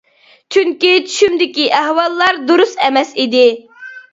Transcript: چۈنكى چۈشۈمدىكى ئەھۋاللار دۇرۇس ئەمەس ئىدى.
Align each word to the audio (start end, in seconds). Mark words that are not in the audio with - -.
چۈنكى 0.55 0.93
چۈشۈمدىكى 1.09 1.67
ئەھۋاللار 1.81 2.41
دۇرۇس 2.49 2.75
ئەمەس 2.87 3.17
ئىدى. 3.21 3.45